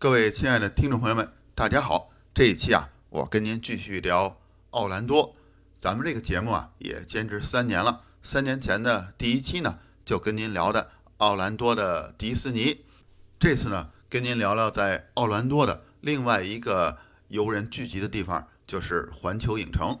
[0.00, 2.10] 各位亲爱的听众朋友们，大家好！
[2.32, 4.34] 这一期啊，我跟您继续聊
[4.70, 5.36] 奥兰多。
[5.78, 8.00] 咱们这个节目啊，也坚持三年了。
[8.22, 10.88] 三年前的第一期呢，就跟您聊的
[11.18, 12.80] 奥兰多的迪士尼。
[13.38, 16.96] 这次呢，跟您聊聊在奥兰多的另外一个
[17.28, 20.00] 游人聚集的地方，就是环球影城。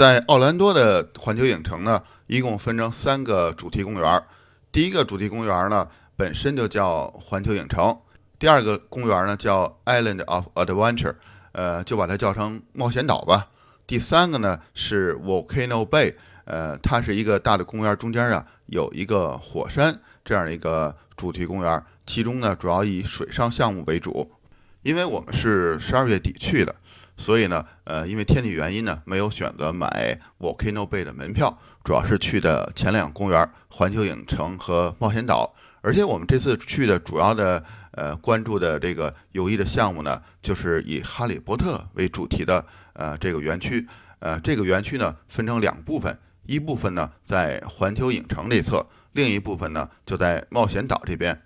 [0.00, 4.22] 在奥兰多的环球影城呢，一共分成三个主题公园。
[4.72, 7.94] 第一个主题公园呢，本身就叫环球影城；
[8.38, 11.16] 第二个公园呢叫 Island of Adventure，
[11.52, 13.48] 呃，就把它叫成冒险岛吧。
[13.86, 16.14] 第三个呢是 Volcano Bay，
[16.46, 24.32] 呃，它是一个大的公园，中间啊有一个火山这样的一个主题公园，其中呢主要以水上项目为主。
[24.80, 26.74] 因为我们是十二月底去的。
[27.20, 35.54] 所以呢，呃，因为天气原因呢，没有选择买 Volcano Bay 的门票，主要是去的前两公园——环球影城和冒险岛。
[35.82, 37.62] 而且我们这次去的主要的
[37.92, 43.86] 呃关注的这个游艺的项目呢，就是以哈利波特为主题的呃这个园区。
[44.20, 51.38] 呃，这个园区呢分成两部分，一部分呢在环球影城这侧，另一部分呢就在冒险岛这边。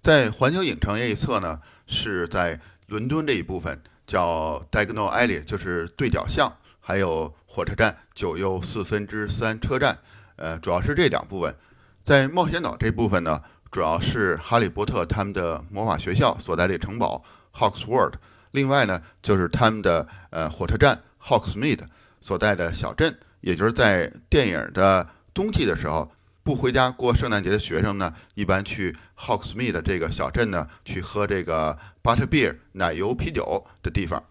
[0.00, 3.80] 在环球影城这一侧呢，是在伦敦这一部分。
[4.12, 9.96] 叫 Diagonal Alley，就是对角巷，还有火车站九又四分之三车站，
[10.36, 11.56] 呃，主要是这两部分。
[12.02, 18.12] 在冒险岛这部分呢，主要是哈利波特他们的魔法学校所在的城堡 Hogsworth，
[18.50, 21.86] 另外呢就是他们的呃火车站 Hogsmeade
[22.20, 26.12] 所在的小镇，也就是在电影的冬季的时候。
[26.44, 34.22] 不回家过圣诞节的学生呢，一般去 Hogsmeade 这个小镇呢，去喝这个 Butterbeer 奶油啤酒的地方。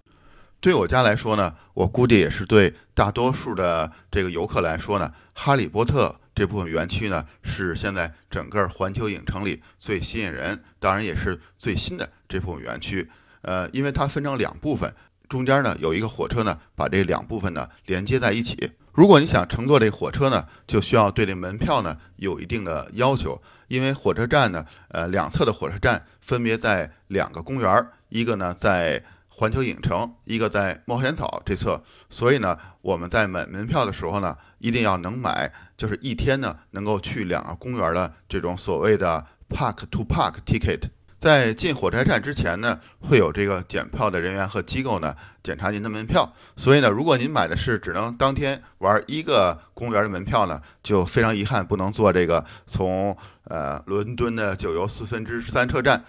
[0.60, 13.10] 对我家来说呢，我估计也是对大多数的这个游客来说呢，哈利波特这部分园区呢，是现在整个环球影城里最吸引人，当然也是最新的这部分园区。
[13.42, 14.94] 呃，因为它分成两部分，
[15.30, 18.72] 中间呢有一个火车呢，把这两部分呢连接在一起。
[18.94, 40.90] 如果你想乘坐这火车呢，就需要对这门票呢有一定的要求，因为火车站呢，呃，两侧的火车站分别在两个公园儿，一个呢在环球影城，一个在冒险岛这侧，所以呢，我们在买门票的时候呢，一定要能买，就是一天呢能够去两个公园的这种所谓的 Park to Park Ticket。
[41.22, 46.34] 在进火车站之前呢，会有这个检票的人员和机构呢检查您的门票。
[46.56, 56.04] 所以呢，如果您买的是只能当天玩一个公园的门票呢，就非常遗憾不能坐这个从呃伦敦的九游四分之三车站，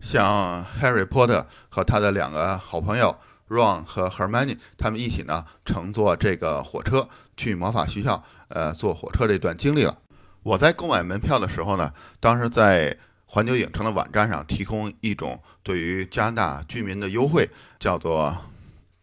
[0.00, 3.16] 像 Harry Potter 和他的两个好朋友
[3.48, 9.98] Ron 和 Hermione 他们一起呢乘坐这个火车去魔法学校，呃，坐火车这段经历了。
[10.42, 12.98] 我在购买门票的时候呢，当时在。
[13.34, 17.48] 环球影城的网站上提供一种对于加拿大居民的优惠，
[17.80, 18.36] 叫做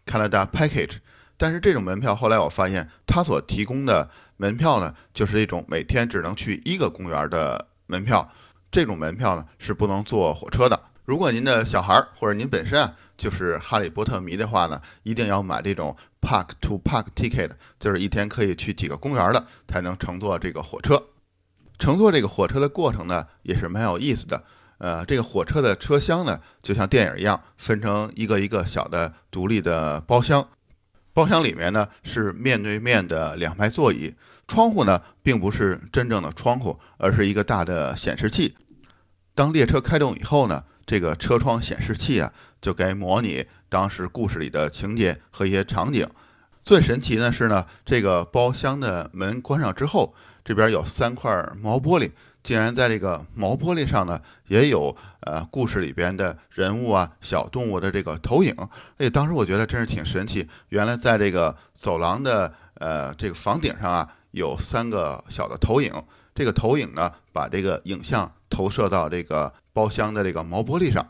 [0.06, 0.97] Canada Package。
[1.35, 4.07] 但是这种门票后来我发现，它所提供的
[4.38, 8.31] 门票呢，就是一种每天只能去一个公园的门票。
[8.69, 10.79] 这种门票呢是不能坐火车的。
[11.06, 21.03] 如果您的小孩儿或者您本身啊就是哈利波特迷的话呢，一定要买这种 Park to Park Ticket，就是一天可以去几个公园的，才能乘坐这个火车。
[21.79, 24.44] 乘坐这个火车的过程呢，也是蛮有意思的。
[24.79, 30.47] 呃，这个火车的车厢呢，就像电影一样，分成一个一个小的独立的包厢。
[31.13, 34.14] 包厢里面呢是面对面的两排座椅，
[34.47, 38.55] 窗户呢并不是真正的窗户，而是一个大的显示器。
[39.35, 42.31] 当列车开动以后呢，这个车窗显示器啊
[42.61, 46.08] 就该模拟当时故事里的情节和一些场景。
[46.64, 50.14] 最神奇的是呢，这个包厢的门关上之后。
[50.49, 52.09] 这边有三块毛玻璃，
[52.41, 58.51] 竟然在这个毛玻璃上呢，也有呃故事里边的人物啊、小动物的这个投影。
[58.97, 60.49] 哎，当时我觉得真是挺神奇。
[60.69, 65.93] 原来在这个走廊的呃这个房顶上啊，有三个小的投影。
[66.34, 71.07] 这个投影呢，把这个影像投射到这个包厢的这个毛玻璃上。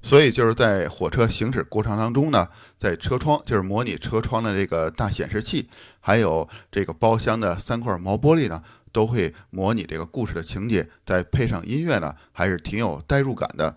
[0.00, 2.46] 所以就是在火车行驶过程当中呢，
[2.76, 5.68] 在车窗就是模拟车窗的这个大显示器，
[5.98, 8.62] 还有这个包厢的三块毛玻璃呢，
[8.98, 13.76] 都会模拟这个故事的情节，再配上音乐呢，还是挺有代入感的。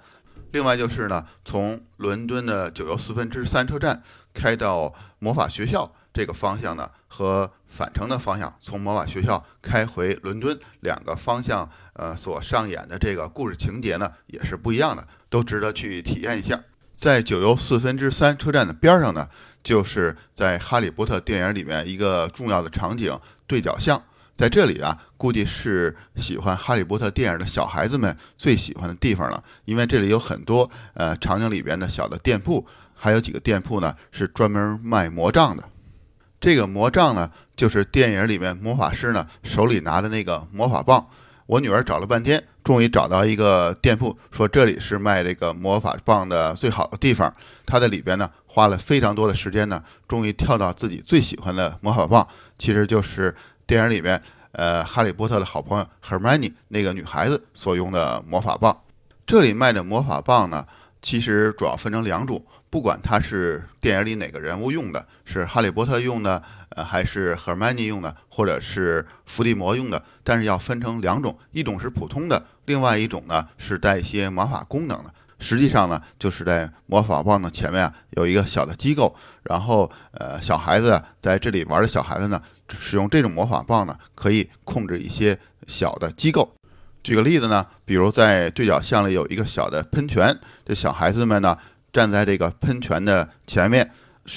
[0.52, 4.02] 另外就是呢，从伦敦的九又四分之三车站
[4.34, 16.60] 开到魔法学校这个方向呢，和返程的方向从魔法学校开回伦敦两个方向，呃，所上演的这个故事情节呢，也是不一样的，都值得去体验一下。
[16.96, 19.30] 在九又四分之三车站的边上呢，
[19.62, 24.02] 就是在《哈利波特》电影里面一个重要的场景——对角巷。
[24.42, 32.66] 在这里啊，估计是喜欢《哈利波特》电影的小孩子们最喜欢的地方了，因为这里有很多呃场景里边的小的店铺，
[32.96, 35.64] 还有几个店铺呢是专门卖魔杖的。
[36.40, 41.06] 这个魔杖呢，就是电影里面魔法师呢手里拿的那个魔法棒。
[41.46, 47.32] 我女儿找了半天，终于找到一个店铺，说这里是卖这个魔法棒的最好的地方。
[47.68, 52.28] 她在里边呢花了非常多的时间呢，终于挑到自己最喜欢的魔法棒，
[52.58, 53.36] 其实就是。
[53.66, 54.22] 电影里面，
[54.52, 58.78] 呃，哈利波特的好朋友 Hermione 那个女孩子所用的魔法棒，
[59.26, 60.66] 这里卖的魔法棒呢，
[61.02, 75.14] 其实主要分成两种，不管它是电影里哪个人物用的，是哈利波特用的，呃，还是 Hermione 用的，或者是伏地魔用的，但是要分成两种，一种是普通的，另外一种呢是带一些魔法功能的。
[75.44, 82.40] 实际上呢，就是在魔法棒的前面啊有一个小的机构，然后呃小孩子在这里玩的小孩子呢，
[82.80, 85.38] 使用这种魔法棒呢，可以控制一些
[85.68, 86.54] 小的机构。
[87.04, 91.58] 举个例子呢，比如在对角巷里有一个小的喷泉，这小孩子们呢
[91.92, 93.90] 站在这个喷泉的前面，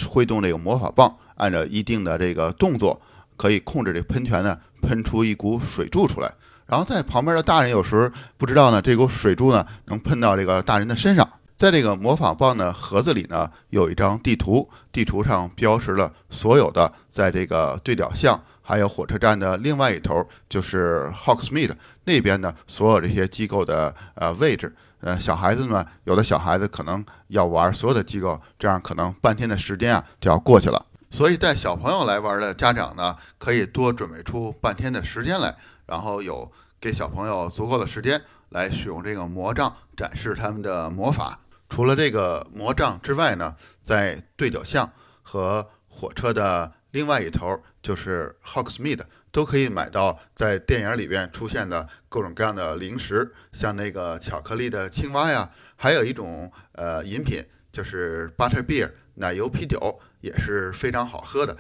[0.08, 3.00] 挥动这个魔法棒，按照一定的这个动作，
[3.36, 6.32] 可以控制这喷泉呢喷出一股水柱出来。
[6.66, 11.28] 然后在旁边的大人有时不知道呢，这股水柱呢能喷到这个大人的身上。
[11.56, 21.72] 在这个魔法棒的盒子里呢，有一张地图，地图上标识了所有的在这个对角巷，还有火车站的另外一头，就是 Hawksmead
[22.04, 24.74] 那边的所有这些机构的呃位置。
[25.00, 30.86] 呃，小孩子呢，有的小孩子可能要玩所有的机构，这样可能半天的时间啊就要过去了。
[31.10, 35.54] 所以带小朋友来玩的家长呢，可以多准备出半天的时间来。
[35.86, 41.38] 然后有给小朋友足够的时间来使用这个魔杖展示他们的魔法。
[41.68, 44.90] 除了这个魔杖之外呢，在对角巷
[45.22, 49.00] 和火车的另外一头，就是 Hawksmead，
[49.30, 61.56] 都可以买到在电影里边出现的各种各样的零食，像那个巧克力的青蛙呀，还有一种呃饮品，就是 Butter Beer 奶油啤酒，也是非常好喝的。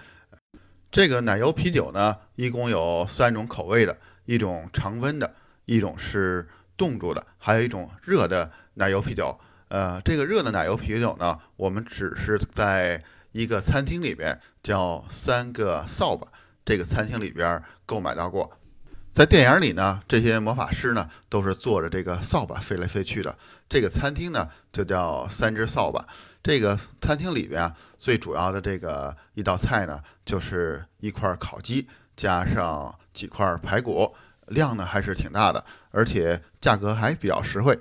[0.90, 3.96] 这个奶油啤酒呢，一共有三种口味的。
[4.26, 5.34] 一种常温的，
[5.66, 6.48] 一种是
[6.78, 9.38] 冻住的，还有一种热的奶油啤酒。
[9.68, 13.02] 呃，这个热的奶油啤酒呢，我们只是在
[13.32, 16.26] 一个餐厅里边叫三个扫把
[16.64, 18.58] 这个餐厅里边购买到过。
[19.12, 23.36] 在电影里呢，这些魔法师呢都是坐着这个扫把飞来飞去的。
[23.68, 26.06] 这个餐厅呢就叫三只扫把。
[26.42, 31.88] 这个餐厅里边，最主要的这个一道菜呢，就是一块烤鸡。
[32.16, 34.14] 加上几块排骨，
[34.46, 37.76] 量呢还是挺大的，而且价格还比较实惠。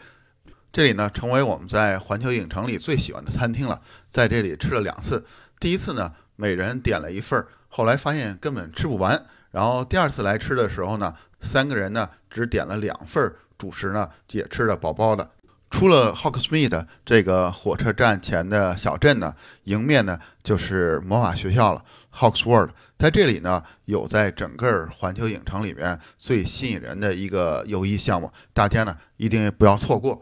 [0.74, 3.80] 这里呢成为我们在环球影城里最喜欢的餐厅了，
[4.10, 5.24] 在这里吃了两次。
[5.60, 9.24] 第一次呢，每人点了一份，后来发现根本吃不完。
[9.52, 15.30] 然后第二次来吃的时候呢，三个人呢只点了两份主食呢，也吃得饱饱的。
[15.70, 22.72] 出了 Hogsmeade 这个火车站前的小镇呢，迎面呢就是魔法学校了，Hogsworld。
[22.98, 30.20] 在这里呢，有在整个环球影城里面最吸引人的一个游艺项目，大家呢一定不要错过。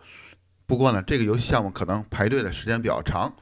[0.71, 3.33] 不过呢，这个游戏项目可能排队的时间比较长。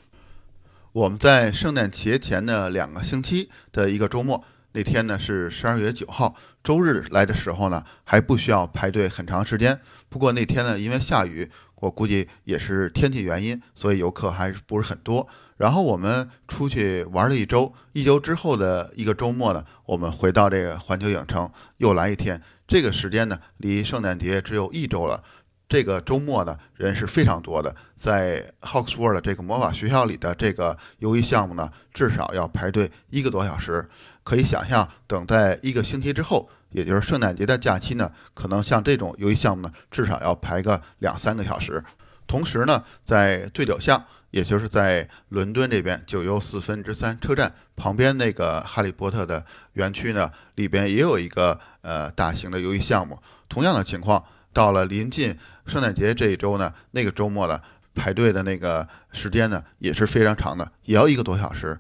[0.91, 6.33] 我们在圣诞节前的两个星期的一个周末，那天呢是十二月九号
[6.63, 9.79] 周日来的时候呢，还不需要排队很长时间。
[10.09, 11.47] 不过那天呢，因为下雨。
[11.81, 15.25] 我估计也是天气原因，所以游客还不是很多。
[15.55, 22.41] 然后我们出去玩了一周，一周之后的一个周末呢，我们回到这个环球影城又来一天。
[22.67, 25.23] 这个时间呢，离圣诞节只有一周了。
[25.69, 27.73] 这个周末呢，人是非常多的。
[27.95, 33.87] 在 Hogsworld 这个魔法学校里的这个游艺项目呢，至少要排队一个多小时。
[34.23, 36.49] 可以想象，等待一个星期之后。
[36.71, 41.83] 也就是圣诞节的假期呢，可能像这种游戏项目呢，至少要排个两三个小时。
[42.27, 53.19] 同时呢，在对角巷，也就是在伦敦这边九又四分之三车站旁边那个哈利波特的园区呢，里边也有一个呃大型的游艺项目。
[53.47, 57.59] 同样的情况，到了临近圣诞节这一周呢，那个周末呢。
[57.95, 61.77] 排队的那个时间呢也是非常长的，也要一个多小时。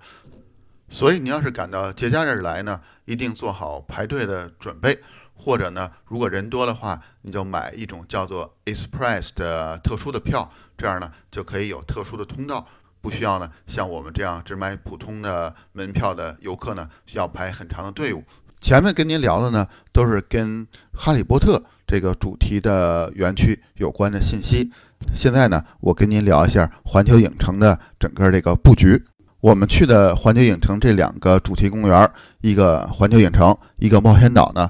[0.89, 4.99] 所以你要是赶到节假日来呢，一定做好排队的准备，
[5.33, 12.67] 或者呢，如果人多的话，你就买一种叫做 Express 的特殊的票，这样呢就可以有特殊的通道，
[12.99, 18.21] 不需要呢像我们这样只买普通的门票的游客呢需要排很长的队伍。
[18.61, 24.69] 前面跟您聊的呢都是跟哈利波特这个主题的园区有关的信息，
[25.13, 29.01] 现在呢我跟您聊一下环球影城的整个这个布局。
[29.41, 32.11] 我们去的环球影城这两个主题公园，
[32.41, 34.69] 一个环球影城，一个冒险岛呢，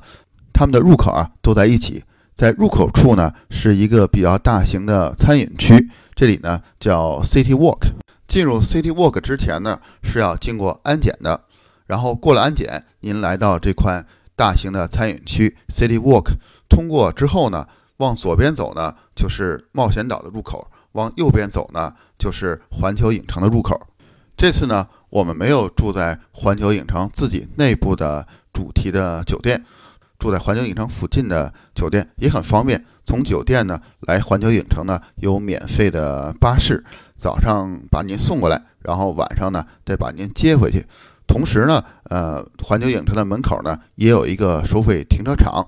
[0.54, 2.04] 他们的入口啊都在一起。
[2.36, 7.90] 在入口处呢是一个比较大型的餐饮区，这里呢叫 City Walk。
[8.28, 11.42] 进入 City Walk 之前呢是要经过安检的，
[11.90, 14.06] 然后过了安检，您来到这块
[14.36, 16.34] 大型的餐饮区 City Walk，
[16.70, 17.68] 通过之后呢，
[17.98, 23.76] 往左边走呢就是冒险岛的入口，往右边走呢就是环球影城的入口。
[24.38, 29.66] 这次呢，我们没有住在环球影城自己内部的主题的酒店，
[30.20, 32.86] 住在环球影城附近的酒店也很方便。
[33.04, 40.86] 从酒店呢来环球影城呢有免费的巴士，早上把您送过来，然后晚上呢再把您接回去。
[41.30, 45.66] 同时呢，呃，环球影城的门口呢也有一个收费停车场，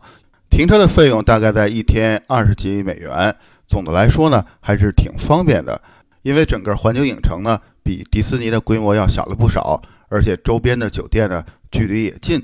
[0.50, 3.34] 停车的费用大概在一天二十几美元。
[3.66, 5.82] 总的来说呢，还是挺方便的，
[6.24, 7.58] 因为整个环球影城呢。
[7.84, 12.40] 比迪士尼的规模要小了不少，而且周边的酒店呢距离也近。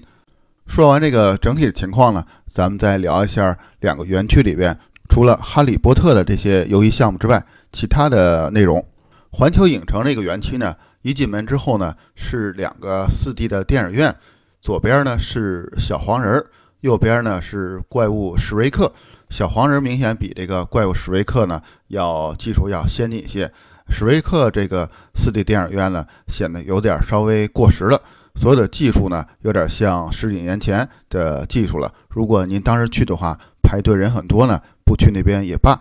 [0.65, 4.75] 说完这个整体的情况呢，咱们再聊一下两个园区里边
[5.07, 8.83] 除了哈利波特的这些游戏项目之外，其他的内容。
[9.29, 14.15] 环球影城这个园区呢，一进门之后呢是两个四 D 的电影院，
[14.59, 16.43] 左边呢是小黄人，
[16.81, 18.91] 右边呢是怪物史瑞克。
[19.29, 23.51] 小黄人明显比这个怪物史瑞克呢要技术要先进一些。
[23.89, 28.01] 史瑞克这个四 D 电影院呢，显得有点稍微过时了。
[28.35, 31.91] 所有的技术呢，有点像十几年前的技术了。
[32.09, 35.79] 如果您当时去的话，排队人很多呢，不去那边也罢。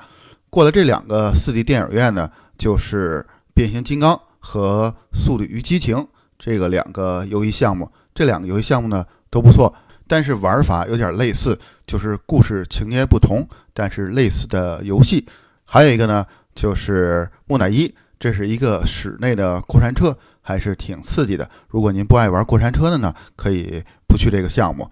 [0.48, 6.06] 过了这两个四 D 电影院呢，就是变形金刚和速度与激情
[6.38, 7.90] 这个两个游戏项目。
[8.14, 9.74] 这两个游戏项目呢都不错，
[10.06, 15.26] 但是玩法有点类似，就是故事情节不同，但是类似的游戏。
[15.64, 16.24] 还有一个呢。
[16.56, 21.46] 就是木乃伊，这是一个室内的过山车，还是挺刺激的。
[21.68, 24.90] 如果您不爱玩过山车的呢，可以不去这个项目。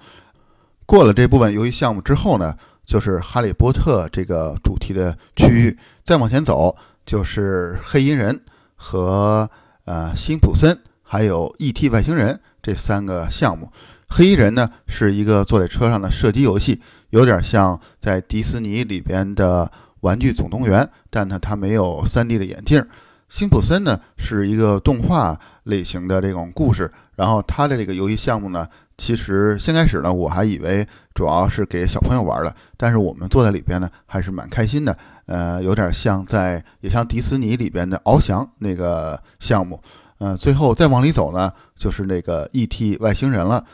[0.84, 5.74] 过了这部分游戏项目之后呢，就是哈利波特这个主题的区域。
[6.04, 8.38] 再往前走，就是黑衣人
[8.84, 9.50] 和
[9.86, 11.88] 呃辛普森，还有 E.T.
[11.88, 13.72] 外星人这三个项目。
[14.08, 19.72] 黑衣人呢是一个坐在车上的射击游戏，有点像在迪士尼里边的。
[20.04, 22.86] 玩具总动员，但呢，它没有 3D 的眼镜。
[23.30, 34.96] 辛普森呢是一个动画类型的这种故事，然后它的这个游戏项目呢，其实先开始呢，我还以为主要是给小朋友玩的，但是我们坐在里边呢，还是蛮开心的。
[35.26, 39.80] 呃，有点像在也像迪士尼里边的翱翔那个项目。
[40.18, 42.96] 嗯，最后再往里走呢，就是那个 E.T.
[42.98, 43.64] 外星人了。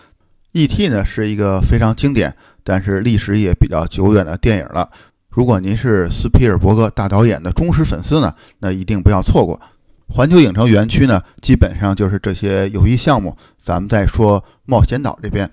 [0.52, 0.88] E.T.
[0.88, 4.90] 呢是一个非常经典，但是历史也比较久远的电影了。
[5.28, 9.60] 如果您是斯皮尔伯格大导演的忠实粉丝呢，那一定不要错过。
[10.08, 13.36] 环球影城园区呢，基本上就是这些游戏项目。
[13.58, 15.48] 咱们再说冒险岛这边，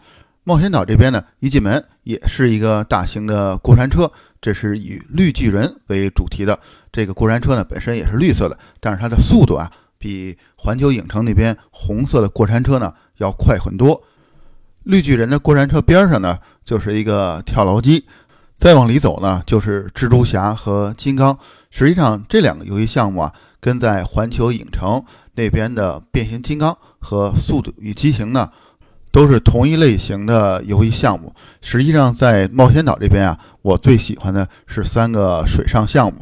[0.47, 6.57] 冒险岛这边呢，一进门也是一个大型的过山车，这是以绿巨人为主题的。
[6.89, 14.01] 这个过山车呢，本身也是绿色的，但是它的速度啊，比环球影城那边红色的过山车呢要快很多。
[14.83, 18.05] 绿巨人的过山车边上呢，就是一个跳楼机。
[18.55, 21.37] 再往里走呢，就是蜘蛛侠和金刚。
[21.71, 25.03] 实际上，这两个游戏项目啊，跟在环球影城
[25.35, 28.49] 那边的变形金刚和速度与激情呢，
[29.17, 31.33] 都是同一类型的游戏项目。
[31.59, 36.19] 实际上，在冒险岛这边啊，我最喜欢的是三个水上项目。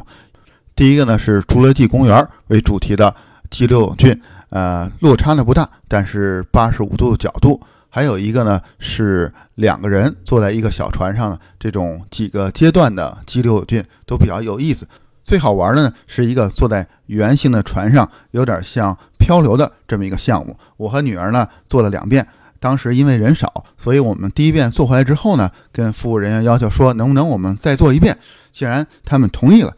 [0.77, 3.13] 第一个呢是侏罗纪公园为主题的
[3.49, 7.59] 激流勇进，呃，落差呢不大，但是八十五度角度。
[7.89, 14.87] 还有一个呢，是两个人坐在一个小船上，这种几个阶段的激流勇进都比较有意思。
[15.21, 20.57] 最好玩的呢，是一个坐在圆形的船上，有点像漂流的这么一个项目。
[20.77, 22.25] 我和女儿呢做了两遍，
[22.65, 28.17] 当时因为人少，所以我们第一遍做回来之后呢，跟服务人员要求说，能不能我们再做一遍？
[28.51, 29.71] 既然他们同意了，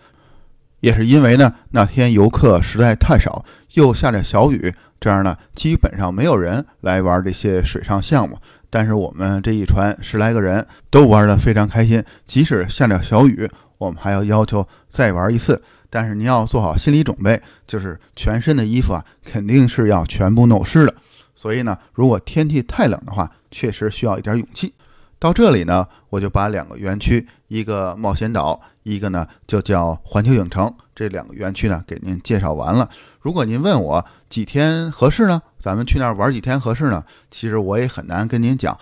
[0.79, 4.73] 也是因为呢那天游客实在太少，又下着小雨。
[5.01, 8.37] 这样呢，基本上没有人来玩这些水上项目，
[8.69, 12.01] 但是我们这一船十来个人都玩得非常开心。
[12.25, 15.61] 即使下点小雨，我们还要要求再玩一次。
[15.89, 20.95] 但是您要做好心理准备，就是全身的衣服啊，肯定是要全部弄湿的。
[21.37, 24.73] 所以呢，如果天气太冷的话，确实需要一点勇气。
[25.19, 32.89] 到这里呢，我就把两个园区，一个冒险岛，一个呢就叫环球影城，这两个园区呢给您介绍完了。
[33.21, 35.39] 如果您问我几天合适呢？
[35.59, 37.03] 咱们去那儿玩几天合适呢？
[37.29, 38.75] 其实我也很难跟您讲，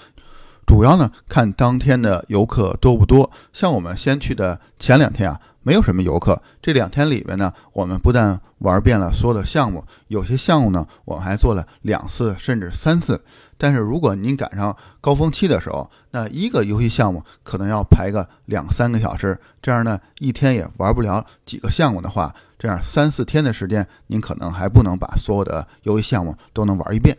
[0.66, 3.30] 主要呢看当天的游客多不多。
[3.52, 5.40] 像我们先去的前两天啊。
[5.66, 13.26] 没有什么游客，这两天里边呢，我们不但玩遍了所有的项目，有些项目呢，我们还做了两次甚至三次。
[13.58, 27.18] 但是如果您赶上高峰期的时候，那一个游戏项目可能要排个两三个小时，这样呢，一天也玩不了几个项目的话，这样三四天的时间，您可能还不能把所有的游戏项目都能玩一遍。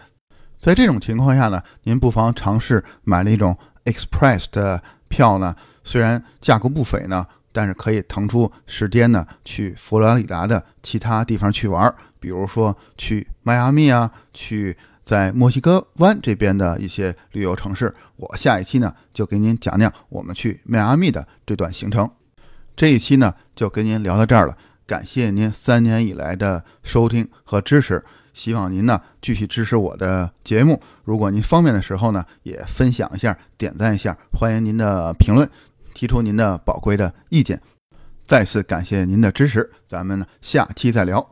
[0.57, 7.26] 在这种情况下呢，您不妨尝试买那种 Express 的票呢，虽然价格不菲呢。
[7.57, 17.95] 但是可以腾出时间呢，去佛罗里达的其他地方去玩，比如说去迈阿密啊，去在墨西哥湾这边的一些旅游城市。
[18.17, 22.07] 我下一期呢就给您讲讲我们去迈阿密的这段行程。
[22.77, 24.55] 这一期呢就跟您聊到这儿了，
[24.87, 30.79] 感谢您三年以来的收听和支持，希望您呢继续支持我的节目。
[31.05, 35.49] 如果您方便的时候呢，也分享一下，点赞一下，欢迎您的评论。
[35.97, 37.59] 提出您的宝贵的意见，
[38.26, 41.26] 再次感谢您的支持，咱们呢下期再聊。